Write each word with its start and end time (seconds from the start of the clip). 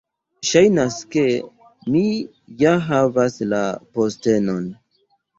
Ŝajnas 0.51 0.95
ke 1.15 1.25
mi 1.95 2.01
ja 2.61 2.71
havas 2.85 3.37
la 3.51 3.59
postenon! 3.99 4.65